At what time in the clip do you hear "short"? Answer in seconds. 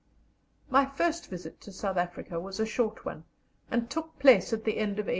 2.65-3.05